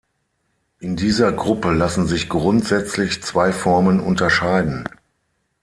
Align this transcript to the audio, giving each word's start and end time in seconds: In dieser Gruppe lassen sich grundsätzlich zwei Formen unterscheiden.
In 0.79 0.95
dieser 0.95 1.31
Gruppe 1.31 1.71
lassen 1.73 2.07
sich 2.07 2.27
grundsätzlich 2.27 3.21
zwei 3.21 3.51
Formen 3.51 3.99
unterscheiden. 3.99 4.89